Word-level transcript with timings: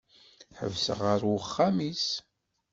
Ḥebseɣ 0.59 0.99
ɣur 1.07 1.21
uxxam-is. 1.37 2.07